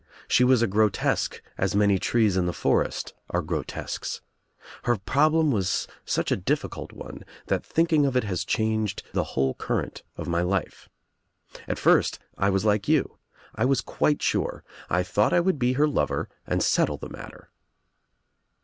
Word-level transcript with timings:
She 0.27 0.43
was 0.43 0.63
a 0.63 0.67
grotesque 0.67 1.43
as 1.59 1.75
many 1.75 1.99
trees 1.99 2.35
in 2.35 2.47
*the 2.47 2.53
forest 2.53 3.13
are 3.29 3.43
grotesques. 3.43 4.21
Her 4.85 4.95
problem 4.97 5.51
was 5.51 5.87
such 6.05 6.31
a 6.31 6.35
difScult 6.37 6.91
one 6.91 7.23
that 7.45 7.63
thinking 7.63 8.07
of 8.07 8.15
it 8.17 8.23
has 8.23 8.43
changed 8.43 9.03
the 9.13 9.23
whole 9.37 9.53
current 9.53 10.01
of 10.17 10.27
my 10.27 10.41
life. 10.41 10.89
At 11.67 11.77
first 11.77 12.17
I 12.35 12.49
was 12.49 12.65
like 12.65 12.87
you, 12.87 13.19
I 13.53 13.65
was 13.65 13.81
quite 13.81 14.23
sure. 14.23 14.63
I 14.89 15.03
thought 15.03 15.33
I 15.33 15.39
would 15.39 15.59
be 15.59 15.73
her 15.73 15.87
lover 15.87 16.29
and 16.47 16.63
settle 16.63 16.97
the 16.97 17.07
matter." 17.09 17.51